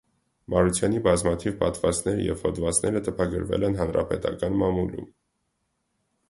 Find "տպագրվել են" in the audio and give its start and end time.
3.09-3.77